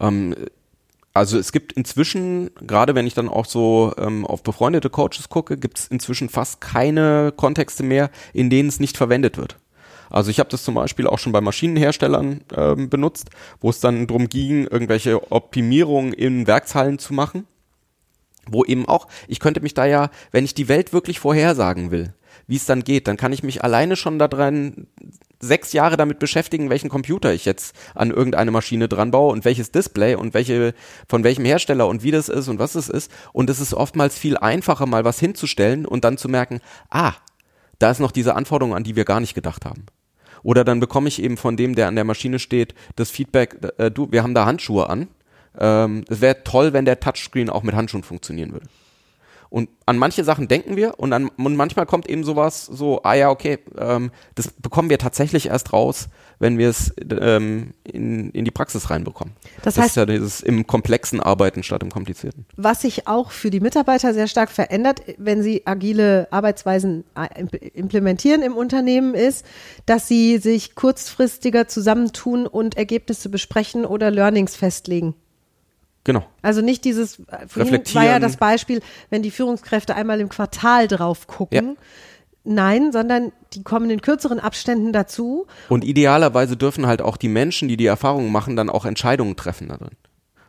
Ähm, 0.00 0.34
also 1.12 1.38
es 1.38 1.52
gibt 1.52 1.74
inzwischen, 1.74 2.50
gerade 2.66 2.94
wenn 2.94 3.06
ich 3.06 3.12
dann 3.12 3.28
auch 3.28 3.44
so 3.44 3.92
ähm, 3.98 4.26
auf 4.26 4.42
befreundete 4.42 4.88
Coaches 4.88 5.28
gucke, 5.28 5.58
gibt 5.58 5.78
es 5.78 5.88
inzwischen 5.88 6.30
fast 6.30 6.62
keine 6.62 7.34
Kontexte 7.36 7.82
mehr, 7.82 8.08
in 8.32 8.48
denen 8.48 8.70
es 8.70 8.80
nicht 8.80 8.96
verwendet 8.96 9.36
wird. 9.36 9.58
Also 10.08 10.30
ich 10.30 10.40
habe 10.40 10.48
das 10.48 10.64
zum 10.64 10.76
Beispiel 10.76 11.06
auch 11.06 11.18
schon 11.18 11.32
bei 11.32 11.42
Maschinenherstellern 11.42 12.40
ähm, 12.56 12.88
benutzt, 12.88 13.28
wo 13.60 13.68
es 13.68 13.80
dann 13.80 14.06
darum 14.06 14.30
ging, 14.30 14.66
irgendwelche 14.66 15.30
Optimierungen 15.30 16.14
in 16.14 16.46
Werkshallen 16.46 16.98
zu 16.98 17.12
machen, 17.12 17.46
wo 18.48 18.64
eben 18.64 18.86
auch, 18.86 19.06
ich 19.28 19.40
könnte 19.40 19.60
mich 19.60 19.74
da 19.74 19.86
ja, 19.86 20.10
wenn 20.32 20.44
ich 20.44 20.54
die 20.54 20.68
Welt 20.68 20.92
wirklich 20.92 21.20
vorhersagen 21.20 21.90
will, 21.90 22.14
wie 22.46 22.56
es 22.56 22.66
dann 22.66 22.84
geht, 22.84 23.06
dann 23.06 23.16
kann 23.16 23.32
ich 23.32 23.42
mich 23.42 23.62
alleine 23.62 23.96
schon 23.96 24.18
daran 24.18 24.86
sechs 25.40 25.72
Jahre 25.72 25.96
damit 25.96 26.18
beschäftigen, 26.18 26.68
welchen 26.68 26.90
Computer 26.90 27.32
ich 27.32 27.44
jetzt 27.44 27.74
an 27.94 28.10
irgendeine 28.10 28.50
Maschine 28.50 28.88
dran 28.88 29.10
baue 29.10 29.32
und 29.32 29.44
welches 29.44 29.72
Display 29.72 30.14
und 30.14 30.34
welche, 30.34 30.74
von 31.08 31.24
welchem 31.24 31.44
Hersteller 31.44 31.88
und 31.88 32.02
wie 32.02 32.10
das 32.10 32.28
ist 32.28 32.48
und 32.48 32.58
was 32.58 32.74
es 32.74 32.88
ist. 32.88 33.10
Und 33.32 33.48
es 33.48 33.60
ist 33.60 33.72
oftmals 33.72 34.18
viel 34.18 34.36
einfacher, 34.36 34.86
mal 34.86 35.04
was 35.04 35.18
hinzustellen 35.18 35.86
und 35.86 36.04
dann 36.04 36.18
zu 36.18 36.28
merken, 36.28 36.60
ah, 36.90 37.14
da 37.78 37.90
ist 37.90 38.00
noch 38.00 38.12
diese 38.12 38.34
Anforderung, 38.34 38.74
an 38.74 38.84
die 38.84 38.96
wir 38.96 39.04
gar 39.04 39.20
nicht 39.20 39.34
gedacht 39.34 39.64
haben. 39.64 39.86
Oder 40.42 40.64
dann 40.64 40.80
bekomme 40.80 41.08
ich 41.08 41.22
eben 41.22 41.36
von 41.36 41.56
dem, 41.56 41.74
der 41.74 41.88
an 41.88 41.94
der 41.94 42.04
Maschine 42.04 42.38
steht, 42.38 42.74
das 42.96 43.10
Feedback, 43.10 43.56
äh, 43.78 43.90
du, 43.90 44.10
wir 44.10 44.22
haben 44.22 44.34
da 44.34 44.46
Handschuhe 44.46 44.88
an. 44.88 45.08
Ähm, 45.58 46.04
es 46.08 46.20
wäre 46.20 46.44
toll, 46.44 46.72
wenn 46.72 46.84
der 46.84 47.00
Touchscreen 47.00 47.50
auch 47.50 47.62
mit 47.62 47.74
Handschuhen 47.74 48.02
funktionieren 48.04 48.52
würde. 48.52 48.66
Und 49.52 49.68
an 49.84 49.98
manche 49.98 50.22
Sachen 50.22 50.46
denken 50.46 50.76
wir 50.76 51.00
und, 51.00 51.12
an, 51.12 51.28
und 51.36 51.56
manchmal 51.56 51.84
kommt 51.84 52.08
eben 52.08 52.22
sowas 52.22 52.66
so, 52.66 53.02
ah 53.02 53.14
ja, 53.14 53.30
okay, 53.30 53.58
ähm, 53.76 54.12
das 54.36 54.52
bekommen 54.52 54.90
wir 54.90 54.98
tatsächlich 54.98 55.46
erst 55.48 55.72
raus, 55.72 56.06
wenn 56.38 56.56
wir 56.56 56.68
es 56.68 56.94
ähm, 57.20 57.74
in, 57.82 58.30
in 58.30 58.44
die 58.44 58.52
Praxis 58.52 58.90
reinbekommen. 58.90 59.34
Das 59.64 59.74
Das, 59.74 59.82
heißt- 59.82 59.86
ist 59.88 59.96
ja 59.96 60.06
dieses 60.06 60.40
im 60.40 60.68
komplexen 60.68 61.18
Arbeiten 61.18 61.64
statt 61.64 61.82
im 61.82 61.90
komplizierten. 61.90 62.46
Was 62.56 62.82
sich 62.82 63.08
auch 63.08 63.32
für 63.32 63.50
die 63.50 63.58
Mitarbeiter 63.58 64.14
sehr 64.14 64.28
stark 64.28 64.52
verändert, 64.52 65.02
wenn 65.18 65.42
sie 65.42 65.62
agile 65.64 66.28
Arbeitsweisen 66.30 67.02
äh, 67.16 67.42
imp- 67.42 67.56
implementieren 67.74 68.42
im 68.42 68.56
Unternehmen, 68.56 69.14
ist, 69.16 69.44
dass 69.84 70.06
sie 70.06 70.38
sich 70.38 70.76
kurzfristiger 70.76 71.66
zusammentun 71.66 72.46
und 72.46 72.76
Ergebnisse 72.76 73.28
besprechen 73.28 73.84
oder 73.84 74.12
Learnings 74.12 74.54
festlegen. 74.54 75.16
Genau. 76.04 76.24
Also 76.42 76.62
nicht 76.62 76.84
dieses, 76.84 77.20
äh, 77.20 77.46
vorhin 77.46 77.82
war 77.92 78.04
ja 78.04 78.18
das 78.18 78.36
Beispiel, 78.36 78.80
wenn 79.10 79.22
die 79.22 79.30
Führungskräfte 79.30 79.94
einmal 79.94 80.20
im 80.20 80.28
Quartal 80.28 80.88
drauf 80.88 81.26
gucken. 81.26 81.76
Nein, 82.42 82.90
sondern 82.90 83.32
die 83.52 83.62
kommen 83.62 83.90
in 83.90 84.00
kürzeren 84.00 84.40
Abständen 84.40 84.94
dazu. 84.94 85.46
Und 85.68 85.84
idealerweise 85.84 86.56
dürfen 86.56 86.86
halt 86.86 87.02
auch 87.02 87.18
die 87.18 87.28
Menschen, 87.28 87.68
die 87.68 87.76
die 87.76 87.86
Erfahrungen 87.86 88.32
machen, 88.32 88.56
dann 88.56 88.70
auch 88.70 88.86
Entscheidungen 88.86 89.36
treffen 89.36 89.68
da 89.68 89.76
drin. 89.76 89.90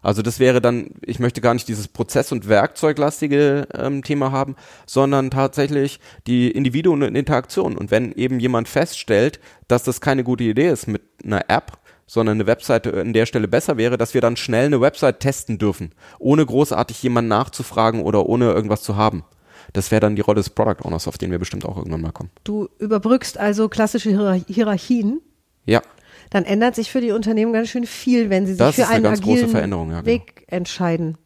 Also 0.02 0.22
das 0.22 0.40
wäre 0.40 0.62
dann, 0.62 0.92
ich 1.06 1.20
möchte 1.20 1.42
gar 1.42 1.54
nicht 1.54 1.68
dieses 1.68 1.88
Prozess- 1.88 2.32
und 2.32 2.48
Werkzeuglastige 2.48 3.68
ähm, 3.74 4.04
Thema 4.04 4.32
haben, 4.32 4.56
sondern 4.88 5.30
tatsächlich 5.30 6.00
die 6.26 6.50
Individuen 6.50 7.04
und 7.04 7.16
Interaktion. 7.16 7.78
Und 7.78 7.92
wenn 7.92 8.12
eben 8.14 8.40
jemand 8.40 8.68
feststellt, 8.68 9.40
dass 9.68 9.84
das 9.84 10.02
keine 10.02 10.24
gute 10.24 10.44
Idee 10.44 10.70
ist 10.70 10.88
mit 10.88 11.04
einer 11.24 11.50
App, 11.50 11.78
sondern 12.12 12.36
eine 12.36 12.46
Webseite 12.46 13.00
an 13.00 13.14
der 13.14 13.26
Stelle 13.26 13.48
besser 13.48 13.78
wäre, 13.78 13.98
dass 13.98 14.14
wir 14.14 14.20
dann 14.20 14.36
schnell 14.36 14.66
eine 14.66 14.82
Website 14.82 15.22
testen 15.22 15.58
dürfen, 15.58 15.94
ohne 16.20 16.46
großartig 16.46 17.02
jemanden 17.02 17.30
nachzufragen 17.30 18.02
oder 18.02 18.26
ohne 18.26 18.52
irgendwas 18.52 18.82
zu 18.82 18.98
haben. 18.98 19.24
Das 19.72 19.92
wäre 19.92 20.02
dann 20.02 20.18
die 20.18 20.22
Rolle 20.22 20.42
des 20.42 20.50
Product 20.50 20.84
Owners, 20.84 21.08
auf 21.08 21.18
den 21.18 21.32
wir 21.32 21.40
bestimmt 21.40 21.64
auch 21.64 21.78
irgendwann 21.78 22.02
mal 22.02 22.12
kommen. 22.12 22.30
Du 22.44 22.68
überbrückst 22.80 23.38
also 23.38 23.70
klassische 23.70 24.10
Hierar 24.10 24.34
Hierarchien. 24.34 25.22
Ja, 25.66 25.82
Dann 26.32 26.44
ändert 26.44 26.76
sich 26.76 26.92
für 26.92 27.00
die 27.00 27.12
Unternehmen 27.12 27.54
ganz 27.54 27.70
schön 27.70 27.86
viel, 27.86 28.30
wenn 28.30 28.46
sie 28.46 28.54
sich 28.54 28.60
Das 28.60 28.76
für 28.76 28.88
eine 28.88 28.96
einen 28.96 29.04
ganz 29.06 29.22
große 29.22 29.32
agilen 29.32 29.50
Veränderung, 29.50 29.92
ja, 29.92 30.02
genau. 30.02 30.12
Weg 30.12 30.44
entscheiden. 30.48 31.18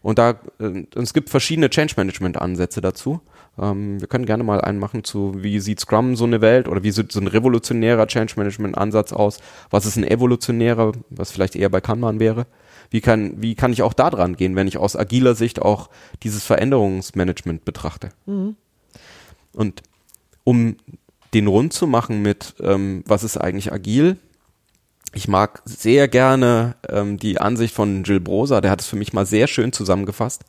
Und 0.00 0.18
da, 0.18 0.40
äh, 0.58 0.86
es 0.94 1.12
gibt 1.12 1.28
verschiedene 1.28 1.68
Change 1.68 1.92
Management 1.98 2.40
Ansätze 2.40 2.80
dazu. 2.80 3.20
Ähm, 3.58 4.00
wir 4.00 4.08
können 4.08 4.26
gerne 4.26 4.44
mal 4.44 4.60
einen 4.60 4.78
machen 4.78 5.04
zu, 5.04 5.34
wie 5.36 5.60
sieht 5.60 5.80
Scrum 5.80 6.16
so 6.16 6.24
eine 6.24 6.40
Welt 6.40 6.68
oder 6.68 6.82
wie 6.82 6.90
sieht 6.90 7.12
so 7.12 7.20
ein 7.20 7.26
revolutionärer 7.26 8.06
Change 8.06 8.34
Management 8.36 8.78
Ansatz 8.78 9.12
aus? 9.12 9.38
Was 9.70 9.86
ist 9.86 9.96
ein 9.96 10.04
evolutionärer, 10.04 10.92
was 11.10 11.30
vielleicht 11.30 11.56
eher 11.56 11.68
bei 11.68 11.80
Kanban 11.80 12.20
wäre? 12.20 12.46
Wie 12.90 13.00
kann, 13.00 13.40
wie 13.40 13.54
kann 13.54 13.72
ich 13.72 13.82
auch 13.82 13.94
da 13.94 14.10
dran 14.10 14.36
gehen, 14.36 14.56
wenn 14.56 14.66
ich 14.66 14.78
aus 14.78 14.96
agiler 14.96 15.34
Sicht 15.34 15.60
auch 15.62 15.88
dieses 16.22 16.44
Veränderungsmanagement 16.44 17.64
betrachte? 17.64 18.10
Und 19.54 19.82
um 20.44 20.76
den 21.34 21.46
rund 21.46 21.72
zu 21.72 21.86
machen 21.86 22.22
mit, 22.22 22.54
ähm, 22.60 23.02
was 23.06 23.24
ist 23.24 23.36
eigentlich 23.36 23.72
agil? 23.72 24.18
Ich 25.14 25.28
mag 25.28 25.60
sehr 25.66 26.08
gerne 26.08 26.74
ähm, 26.88 27.18
die 27.18 27.38
Ansicht 27.38 27.74
von 27.74 28.02
Jill 28.02 28.20
Brosa, 28.20 28.62
der 28.62 28.70
hat 28.70 28.80
es 28.80 28.86
für 28.86 28.96
mich 28.96 29.12
mal 29.12 29.26
sehr 29.26 29.46
schön 29.46 29.72
zusammengefasst. 29.72 30.44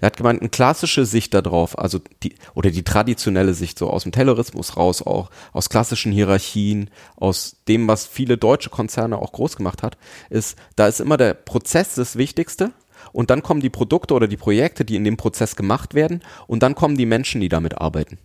Er 0.00 0.06
hat 0.06 0.16
gemeint, 0.16 0.40
eine 0.40 0.48
klassische 0.48 1.04
Sicht 1.04 1.34
darauf, 1.34 1.78
also 1.78 2.00
die, 2.22 2.34
oder 2.54 2.70
die 2.70 2.82
traditionelle 2.82 3.52
Sicht, 3.52 3.78
so 3.78 3.90
aus 3.90 4.04
dem 4.04 4.12
Taylorismus 4.12 4.76
raus, 4.76 5.02
auch 5.02 5.30
aus 5.52 5.68
klassischen 5.68 6.12
Hierarchien, 6.12 6.90
aus 7.16 7.56
dem, 7.68 7.88
was 7.88 8.06
viele 8.06 8.38
deutsche 8.38 8.70
Konzerne 8.70 9.18
auch 9.18 9.32
groß 9.32 9.56
gemacht 9.56 9.82
hat, 9.82 9.98
ist, 10.30 10.56
da 10.76 10.86
ist 10.86 11.00
immer 11.00 11.18
der 11.18 11.34
Prozess 11.34 11.94
das 11.94 12.16
Wichtigste 12.16 12.72
und 13.12 13.30
dann 13.30 13.42
kommen 13.42 13.60
die 13.60 13.70
Produkte 13.70 14.14
oder 14.14 14.28
die 14.28 14.36
Projekte, 14.36 14.84
die 14.84 14.96
in 14.96 15.04
dem 15.04 15.16
Prozess 15.16 15.56
gemacht 15.56 15.94
werden 15.94 16.22
und 16.46 16.62
dann 16.62 16.74
kommen 16.74 16.96
die 16.96 17.06
Menschen, 17.06 17.40
die 17.40 17.48
damit 17.48 17.78
arbeiten. 17.78 18.18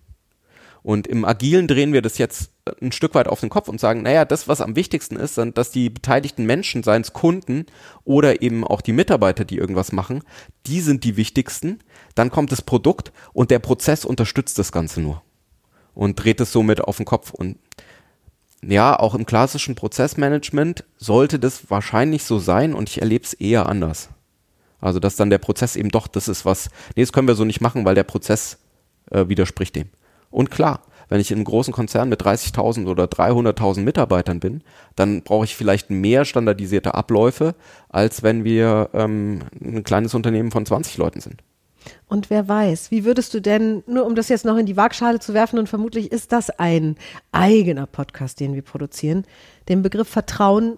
Und 0.84 1.06
im 1.06 1.26
Agilen 1.26 1.68
drehen 1.68 1.94
wir 1.94 2.02
das 2.02 2.18
jetzt 2.18 2.52
ein 2.82 2.92
Stück 2.92 3.14
weit 3.14 3.28
auf 3.28 3.40
den 3.40 3.50
Kopf 3.50 3.68
und 3.68 3.80
sagen, 3.80 4.02
naja, 4.02 4.26
das, 4.26 4.48
was 4.48 4.62
am 4.62 4.76
wichtigsten 4.76 5.16
ist, 5.16 5.38
dann, 5.38 5.54
dass 5.54 5.72
die 5.72 5.90
beteiligten 5.90 6.46
Menschen, 6.46 6.82
seien 6.82 7.04
es 7.04 7.14
Kunden 7.14 7.66
oder 8.04 8.42
eben 8.42 8.66
auch 8.66 8.82
die 8.82 8.94
Mitarbeiter, 8.94 9.46
die 9.46 9.58
irgendwas 9.58 9.92
machen, 9.92 10.24
die 10.66 10.82
sind 10.82 11.04
die 11.04 11.18
wichtigsten. 11.18 11.80
Dann 12.16 12.32
kommt 12.32 12.52
das 12.52 12.64
Produkt 12.64 13.12
und 13.34 13.52
der 13.52 13.60
Prozess 13.60 14.06
unterstützt 14.06 14.58
das 14.58 14.72
Ganze 14.72 15.02
nur 15.02 15.22
und 15.94 16.16
dreht 16.16 16.42
es 16.42 16.52
somit 16.52 16.82
auf 16.82 16.98
den 16.98 17.06
Kopf. 17.06 17.32
Und 17.32 17.58
ja, 18.64 18.98
auch 18.98 19.16
im 19.16 19.26
klassischen 19.26 19.76
Prozessmanagement 19.76 20.84
sollte 20.98 21.40
das 21.40 21.70
wahrscheinlich 21.70 22.24
so 22.24 22.40
sein 22.40 22.74
und 22.74 22.90
ich 22.90 23.02
erlebe 23.02 23.26
es 23.26 23.34
eher 23.34 23.68
anders. 23.68 24.10
Also, 24.80 25.00
dass 25.00 25.16
dann 25.16 25.30
der 25.30 25.38
Prozess 25.38 25.76
eben 25.76 25.90
doch, 25.90 26.08
das 26.08 26.28
ist 26.28 26.44
was, 26.44 26.70
nee, 26.96 27.04
das 27.04 27.14
können 27.14 27.28
wir 27.28 27.36
so 27.36 27.46
nicht 27.46 27.62
machen, 27.62 27.86
weil 27.86 27.94
der 27.94 28.04
Prozess 28.04 28.58
äh, 29.12 29.28
widerspricht 29.28 29.76
dem. 29.76 29.90
Und 30.32 30.50
klar, 30.50 30.82
wenn 31.10 31.20
ich 31.20 31.30
in 31.30 31.38
einem 31.38 31.46
großen 31.46 31.74
Konzern 31.74 32.08
mit 32.10 32.22
30.000 32.24 32.88
oder 32.88 33.04
300.000 33.04 33.82
Mitarbeitern 33.82 34.40
bin, 34.40 34.64
dann 34.96 35.24
brauche 35.24 35.44
ich 35.44 35.56
vielleicht 35.56 35.90
mehr 35.90 36.24
standardisierte 36.24 36.96
Abläufe, 36.96 37.54
als 37.90 38.24
wenn 38.24 38.46
wir 38.46 38.90
ähm, 38.94 39.42
ein 39.62 39.84
kleines 39.84 40.14
Unternehmen 40.14 40.52
von 40.52 40.66
20 40.66 40.98
Leuten 40.98 41.20
sind. 41.20 41.44
Und 42.08 42.30
wer 42.30 42.48
weiß, 42.48 42.92
wie 42.92 43.04
würdest 43.04 43.34
du 43.34 43.42
denn, 43.42 43.84
nur 43.88 44.06
um 44.06 44.16
das 44.16 44.30
jetzt 44.30 44.46
noch 44.46 44.58
in 44.58 44.66
die 44.66 44.78
Waagschale 44.78 45.20
zu 45.20 45.34
werfen, 45.34 45.60
und 45.60 45.68
vermutlich 45.68 46.12
ist 46.12 46.32
das 46.32 46.50
ein 46.50 46.96
eigener 47.32 47.88
Podcast, 47.88 48.40
den 48.40 48.54
wir 48.54 48.62
produzieren, 48.62 49.26
den 49.68 49.82
Begriff 49.82 50.08
Vertrauen 50.08 50.78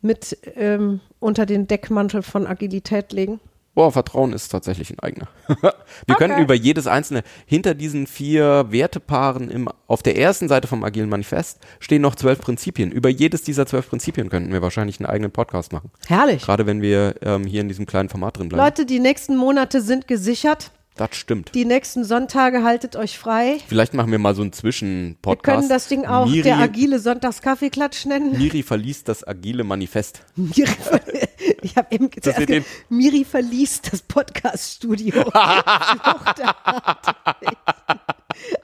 mit 0.00 0.36
ähm, 0.56 1.00
unter 1.20 1.46
den 1.46 1.66
Deckmantel 1.66 2.22
von 2.22 2.46
Agilität 2.46 3.12
legen? 3.12 3.40
Boah, 3.74 3.90
Vertrauen 3.90 4.34
ist 4.34 4.48
tatsächlich 4.48 4.90
ein 4.90 4.98
eigener. 4.98 5.28
wir 5.48 5.72
Okay. 6.10 6.14
könnten 6.18 6.42
über 6.42 6.54
jedes 6.54 6.86
einzelne, 6.86 7.22
hinter 7.46 7.74
diesen 7.74 8.06
vier 8.06 8.66
Wertepaaren 8.70 9.50
im, 9.50 9.68
auf 9.86 10.02
der 10.02 10.18
ersten 10.18 10.46
Seite 10.48 10.68
vom 10.68 10.84
Agilen 10.84 11.08
Manifest 11.08 11.58
stehen 11.80 12.02
noch 12.02 12.14
zwölf 12.14 12.38
Prinzipien. 12.40 12.92
Über 12.92 13.08
jedes 13.08 13.42
dieser 13.42 13.64
zwölf 13.66 13.88
Prinzipien 13.88 14.28
könnten 14.28 14.52
wir 14.52 14.60
wahrscheinlich 14.60 15.00
einen 15.00 15.06
eigenen 15.06 15.30
Podcast 15.30 15.72
machen. 15.72 15.90
Herrlich. 16.06 16.42
Gerade 16.42 16.66
wenn 16.66 16.82
wir 16.82 17.14
ähm, 17.22 17.44
hier 17.44 17.62
in 17.62 17.68
diesem 17.68 17.86
kleinen 17.86 18.10
Format 18.10 18.38
drin 18.38 18.50
bleiben. 18.50 18.62
Leute, 18.62 18.84
die 18.84 19.00
nächsten 19.00 19.36
Monate 19.36 19.80
sind 19.80 20.06
gesichert. 20.06 20.70
Das 20.96 21.16
stimmt. 21.16 21.54
Die 21.54 21.64
nächsten 21.64 22.04
Sonntage 22.04 22.62
haltet 22.64 22.96
euch 22.96 23.18
frei. 23.18 23.58
Vielleicht 23.66 23.94
machen 23.94 24.12
wir 24.12 24.18
mal 24.18 24.34
so 24.34 24.42
einen 24.42 24.50
Wir 24.52 24.58
Zwischenpodcast. 24.58 25.42
können 25.58 25.68
das 25.70 25.88
Ding 25.88 26.04
auch 26.06 26.26
Miri, 26.26 26.42
der 26.42 26.58
agile 26.58 26.98
Sonntagskaffeeklatsch 26.98 28.04
nennen. 28.04 28.36
Miri 28.36 28.62
verliest 28.62 29.08
das 29.08 29.26
agile 29.26 29.64
Manifest. 29.64 30.20
Miri, 30.36 30.68
ich 31.62 31.76
habe 31.76 31.88
eben 31.94 32.10
Das 32.10 32.22
zuerst 32.24 32.38
wird 32.40 32.48
dem- 32.50 32.62
ge- 32.64 32.72
Miri 32.90 33.24
verließ 33.24 33.80
das 33.90 34.02
Podcast-Studio. 34.02 35.22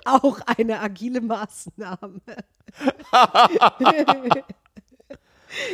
Auch 0.04 0.38
eine 0.58 0.80
agile 0.80 1.20
Maßnahme. 1.20 2.20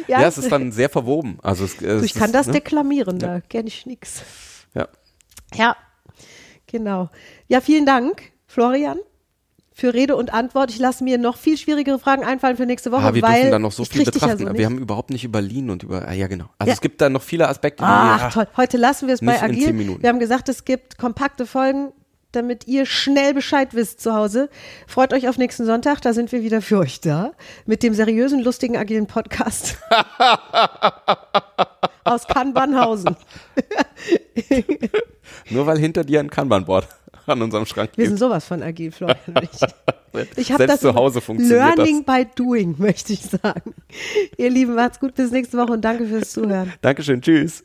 Ja, 0.06 0.22
es 0.22 0.38
ist 0.38 0.50
dann 0.52 0.70
sehr 0.72 0.88
verwoben. 0.88 1.38
Also 1.42 1.64
es, 1.64 1.80
es 1.82 2.04
ich 2.04 2.14
kann 2.14 2.26
ist, 2.30 2.34
das 2.34 2.46
ne? 2.46 2.52
deklamieren, 2.54 3.18
da 3.18 3.40
kenne 3.40 3.68
ich 3.68 3.86
nix. 3.86 4.22
Ja. 4.74 4.88
Ja, 5.54 5.76
genau. 6.74 7.08
Ja, 7.46 7.60
vielen 7.60 7.86
Dank, 7.86 8.32
Florian, 8.46 8.98
für 9.72 9.94
Rede 9.94 10.16
und 10.16 10.34
Antwort. 10.34 10.70
Ich 10.70 10.78
lasse 10.80 11.04
mir 11.04 11.18
noch 11.18 11.36
viel 11.36 11.56
schwierigere 11.56 11.98
Fragen 12.00 12.24
einfallen 12.24 12.56
für 12.56 12.66
nächste 12.66 12.90
Woche, 12.90 13.02
Ah, 13.04 13.14
wir 13.14 13.22
weil 13.22 13.34
dürfen 13.34 13.50
dann 13.52 13.62
noch 13.62 13.70
so 13.72 13.84
viel 13.84 14.02
ja 14.02 14.10
betrachten. 14.10 14.46
so 14.48 14.54
wir 14.58 14.66
haben 14.66 14.78
überhaupt 14.78 15.10
nicht 15.10 15.22
über 15.24 15.40
Lean 15.40 15.70
und 15.70 15.84
über, 15.84 16.06
ah, 16.08 16.12
ja 16.12 16.26
genau. 16.26 16.46
Also 16.58 16.68
Ja. 16.70 16.74
es 16.74 16.80
gibt 16.80 17.00
da 17.00 17.08
noch 17.08 17.22
viele 17.22 17.48
Aspekte, 17.48 17.82
die 17.84 17.88
Ach, 17.88 18.32
toll. 18.32 18.46
Heute 18.56 18.76
lassen 18.76 19.06
wir 19.06 19.14
es 19.14 19.20
bei 19.20 19.40
Agil. 19.40 19.98
Wir 20.00 20.08
haben 20.08 20.18
gesagt, 20.18 20.48
es 20.48 20.64
gibt 20.64 20.98
kompakte 20.98 21.46
Folgen, 21.46 21.92
damit 22.34 22.66
ihr 22.66 22.86
schnell 22.86 23.34
Bescheid 23.34 23.74
wisst 23.74 24.00
zu 24.00 24.14
Hause. 24.14 24.48
Freut 24.86 25.12
euch 25.12 25.28
auf 25.28 25.38
nächsten 25.38 25.66
Sonntag, 25.66 26.00
da 26.00 26.12
sind 26.12 26.32
wir 26.32 26.42
wieder 26.42 26.62
für 26.62 26.78
euch 26.78 27.00
da. 27.00 27.32
Mit 27.66 27.82
dem 27.82 27.94
seriösen, 27.94 28.42
lustigen, 28.42 28.76
agilen 28.76 29.06
Podcast. 29.06 29.78
Aus 32.04 32.26
Kanbanhausen. 32.26 33.16
nur 35.50 35.66
weil 35.66 35.78
hinter 35.78 36.04
dir 36.04 36.20
ein 36.20 36.30
Kanban-Board 36.30 36.88
an 37.26 37.42
unserem 37.42 37.66
Schrank 37.66 37.90
Wir 37.96 38.04
gibt. 38.04 38.08
sind 38.08 38.18
sowas 38.18 38.44
von 38.44 38.62
agil, 38.62 38.92
Florian 38.92 39.18
ich. 39.42 39.60
Ich 40.36 40.52
habe 40.52 40.68
das 40.68 40.78
zu 40.78 40.94
Hause 40.94 41.20
funktioniert 41.20 41.76
Learning 41.76 42.04
by 42.04 42.24
doing, 42.36 42.76
möchte 42.78 43.12
ich 43.12 43.22
sagen. 43.22 43.74
Ihr 44.36 44.48
Lieben, 44.48 44.76
macht's 44.76 45.00
gut, 45.00 45.16
bis 45.16 45.32
nächste 45.32 45.58
Woche 45.58 45.72
und 45.72 45.80
danke 45.80 46.06
fürs 46.06 46.30
Zuhören. 46.30 46.72
Dankeschön, 46.82 47.20
tschüss. 47.20 47.64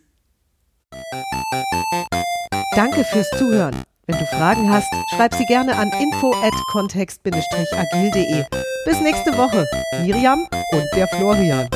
Danke 2.75 3.03
fürs 3.03 3.29
Zuhören. 3.37 3.83
Wenn 4.09 4.17
du 4.17 4.25
Fragen 4.25 4.71
hast, 4.71 4.91
schreib 5.15 5.35
sie 5.35 5.45
gerne 5.45 5.75
an 5.75 5.91
info 6.01 6.33
at 6.41 6.53
kontext-agil.de. 6.71 8.43
Bis 8.85 9.01
nächste 9.01 9.37
Woche. 9.37 9.67
Miriam 10.01 10.47
und 10.71 10.85
der 10.95 11.07
Florian. 11.09 11.69